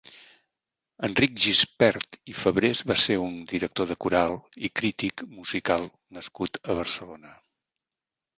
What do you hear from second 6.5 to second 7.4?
a Barcelona.